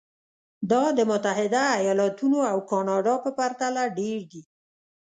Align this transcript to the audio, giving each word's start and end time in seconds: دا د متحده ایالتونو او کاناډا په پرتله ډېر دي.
دا 0.71 0.83
د 0.97 0.99
متحده 1.11 1.63
ایالتونو 1.81 2.39
او 2.51 2.57
کاناډا 2.71 3.15
په 3.23 3.29
پرتله 3.39 3.81
ډېر 3.97 4.19
دي. 4.31 4.43